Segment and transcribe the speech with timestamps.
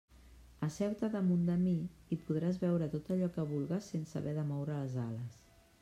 [0.67, 1.73] Asseu-te damunt de mi
[2.15, 5.43] i podràs veure tot allò que vulgues sense haver de moure les ales.